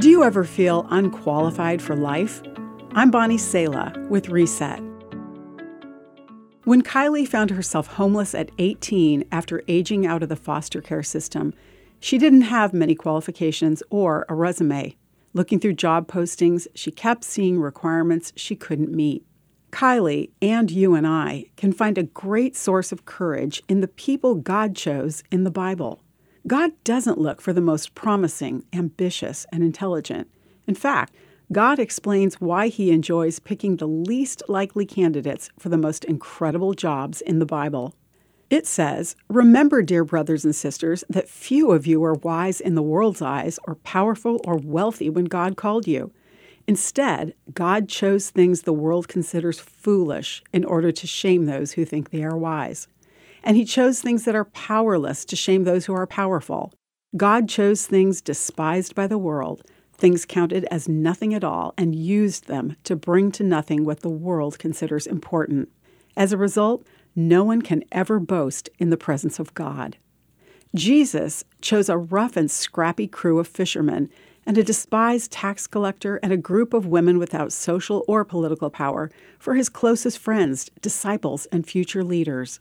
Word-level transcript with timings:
Do 0.00 0.08
you 0.08 0.24
ever 0.24 0.44
feel 0.44 0.86
unqualified 0.88 1.82
for 1.82 1.94
life? 1.94 2.40
I'm 2.92 3.10
Bonnie 3.10 3.36
Sala 3.36 3.92
with 4.08 4.30
Reset. 4.30 4.80
When 6.64 6.80
Kylie 6.80 7.28
found 7.28 7.50
herself 7.50 7.86
homeless 7.86 8.34
at 8.34 8.50
18 8.56 9.24
after 9.30 9.62
aging 9.68 10.06
out 10.06 10.22
of 10.22 10.30
the 10.30 10.36
foster 10.36 10.80
care 10.80 11.02
system, 11.02 11.52
she 11.98 12.16
didn't 12.16 12.40
have 12.40 12.72
many 12.72 12.94
qualifications 12.94 13.82
or 13.90 14.24
a 14.30 14.34
resume. 14.34 14.96
Looking 15.34 15.60
through 15.60 15.74
job 15.74 16.08
postings, 16.08 16.66
she 16.74 16.90
kept 16.90 17.22
seeing 17.22 17.60
requirements 17.60 18.32
she 18.36 18.56
couldn't 18.56 18.90
meet. 18.90 19.26
Kylie 19.70 20.30
and 20.40 20.70
you 20.70 20.94
and 20.94 21.06
I 21.06 21.50
can 21.58 21.74
find 21.74 21.98
a 21.98 22.04
great 22.04 22.56
source 22.56 22.90
of 22.90 23.04
courage 23.04 23.62
in 23.68 23.82
the 23.82 23.88
people 23.88 24.34
God 24.34 24.74
chose 24.74 25.22
in 25.30 25.44
the 25.44 25.50
Bible. 25.50 26.00
God 26.46 26.72
doesn't 26.84 27.18
look 27.18 27.40
for 27.40 27.52
the 27.52 27.60
most 27.60 27.94
promising, 27.94 28.64
ambitious, 28.72 29.46
and 29.52 29.62
intelligent. 29.62 30.28
In 30.66 30.74
fact, 30.74 31.14
God 31.52 31.78
explains 31.78 32.40
why 32.40 32.68
he 32.68 32.92
enjoys 32.92 33.40
picking 33.40 33.76
the 33.76 33.88
least 33.88 34.42
likely 34.48 34.86
candidates 34.86 35.50
for 35.58 35.68
the 35.68 35.76
most 35.76 36.04
incredible 36.04 36.74
jobs 36.74 37.20
in 37.20 37.40
the 37.40 37.46
Bible. 37.46 37.94
It 38.50 38.66
says, 38.66 39.16
Remember, 39.28 39.82
dear 39.82 40.04
brothers 40.04 40.44
and 40.44 40.54
sisters, 40.54 41.04
that 41.08 41.28
few 41.28 41.72
of 41.72 41.86
you 41.86 42.00
were 42.00 42.14
wise 42.14 42.60
in 42.60 42.74
the 42.74 42.82
world's 42.82 43.22
eyes, 43.22 43.58
or 43.64 43.74
powerful 43.76 44.40
or 44.44 44.56
wealthy 44.56 45.10
when 45.10 45.26
God 45.26 45.56
called 45.56 45.86
you. 45.86 46.12
Instead, 46.66 47.34
God 47.52 47.88
chose 47.88 48.30
things 48.30 48.62
the 48.62 48.72
world 48.72 49.08
considers 49.08 49.58
foolish 49.58 50.42
in 50.52 50.64
order 50.64 50.92
to 50.92 51.06
shame 51.06 51.46
those 51.46 51.72
who 51.72 51.84
think 51.84 52.10
they 52.10 52.22
are 52.22 52.36
wise. 52.36 52.86
And 53.42 53.56
he 53.56 53.64
chose 53.64 54.00
things 54.00 54.24
that 54.24 54.34
are 54.34 54.44
powerless 54.44 55.24
to 55.26 55.36
shame 55.36 55.64
those 55.64 55.86
who 55.86 55.94
are 55.94 56.06
powerful. 56.06 56.72
God 57.16 57.48
chose 57.48 57.86
things 57.86 58.20
despised 58.20 58.94
by 58.94 59.06
the 59.06 59.18
world, 59.18 59.62
things 59.94 60.24
counted 60.24 60.64
as 60.70 60.88
nothing 60.88 61.34
at 61.34 61.44
all, 61.44 61.74
and 61.76 61.94
used 61.94 62.46
them 62.46 62.76
to 62.84 62.96
bring 62.96 63.32
to 63.32 63.42
nothing 63.42 63.84
what 63.84 64.00
the 64.00 64.08
world 64.08 64.58
considers 64.58 65.06
important. 65.06 65.68
As 66.16 66.32
a 66.32 66.36
result, 66.36 66.86
no 67.16 67.44
one 67.44 67.62
can 67.62 67.82
ever 67.90 68.20
boast 68.20 68.68
in 68.78 68.90
the 68.90 68.96
presence 68.96 69.38
of 69.38 69.54
God. 69.54 69.96
Jesus 70.74 71.44
chose 71.60 71.88
a 71.88 71.98
rough 71.98 72.36
and 72.36 72.50
scrappy 72.50 73.08
crew 73.08 73.40
of 73.40 73.48
fishermen 73.48 74.08
and 74.46 74.56
a 74.56 74.62
despised 74.62 75.32
tax 75.32 75.66
collector 75.66 76.16
and 76.22 76.32
a 76.32 76.36
group 76.36 76.72
of 76.72 76.86
women 76.86 77.18
without 77.18 77.52
social 77.52 78.04
or 78.06 78.24
political 78.24 78.70
power 78.70 79.10
for 79.38 79.54
his 79.54 79.68
closest 79.68 80.18
friends, 80.18 80.70
disciples, 80.80 81.46
and 81.46 81.66
future 81.66 82.04
leaders. 82.04 82.60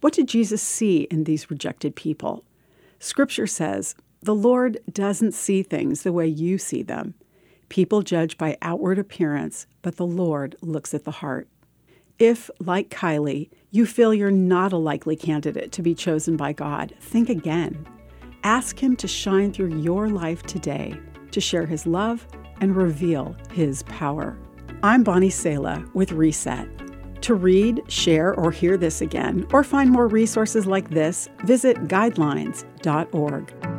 What 0.00 0.12
did 0.12 0.28
Jesus 0.28 0.62
see 0.62 1.02
in 1.10 1.24
these 1.24 1.50
rejected 1.50 1.96
people? 1.96 2.44
Scripture 2.98 3.46
says, 3.46 3.94
The 4.22 4.34
Lord 4.34 4.78
doesn't 4.92 5.32
see 5.32 5.62
things 5.62 6.02
the 6.02 6.12
way 6.12 6.26
you 6.26 6.58
see 6.58 6.82
them. 6.82 7.14
People 7.68 8.02
judge 8.02 8.38
by 8.38 8.56
outward 8.62 8.98
appearance, 8.98 9.66
but 9.82 9.96
the 9.96 10.06
Lord 10.06 10.56
looks 10.62 10.94
at 10.94 11.04
the 11.04 11.10
heart. 11.10 11.48
If, 12.18 12.50
like 12.58 12.90
Kylie, 12.90 13.50
you 13.70 13.86
feel 13.86 14.14
you're 14.14 14.30
not 14.30 14.72
a 14.72 14.76
likely 14.76 15.14
candidate 15.14 15.70
to 15.72 15.82
be 15.82 15.94
chosen 15.94 16.36
by 16.36 16.52
God, 16.52 16.94
think 17.00 17.28
again. 17.28 17.86
Ask 18.42 18.82
Him 18.82 18.96
to 18.96 19.08
shine 19.08 19.52
through 19.52 19.78
your 19.80 20.08
life 20.08 20.42
today 20.44 20.98
to 21.30 21.40
share 21.40 21.66
His 21.66 21.86
love 21.86 22.26
and 22.60 22.74
reveal 22.74 23.36
His 23.52 23.82
power. 23.84 24.36
I'm 24.82 25.02
Bonnie 25.02 25.30
Sala 25.30 25.84
with 25.92 26.12
Reset. 26.12 26.87
To 27.22 27.34
read, 27.34 27.82
share, 27.88 28.34
or 28.34 28.50
hear 28.50 28.76
this 28.76 29.00
again, 29.00 29.46
or 29.52 29.64
find 29.64 29.90
more 29.90 30.08
resources 30.08 30.66
like 30.66 30.90
this, 30.90 31.28
visit 31.44 31.76
guidelines.org. 31.88 33.77